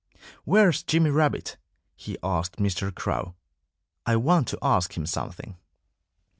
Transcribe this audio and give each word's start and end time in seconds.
"Where's 0.45 0.81
Jimmy 0.81 1.11
Rabbit?" 1.11 1.57
he 1.95 2.17
asked 2.23 2.55
Mr. 2.55 2.91
Crow. 2.91 3.35
"I 4.03 4.15
want 4.15 4.47
to 4.47 4.57
ask 4.59 4.97
him 4.97 5.05
something." 5.05 5.57